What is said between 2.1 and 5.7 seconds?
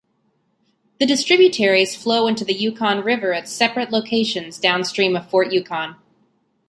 into the Yukon River at separate locations downstream of Fort